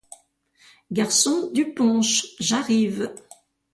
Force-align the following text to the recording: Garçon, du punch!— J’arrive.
Garçon, 0.91 1.51
du 1.51 1.75
punch!— 1.75 2.25
J’arrive. 2.39 3.13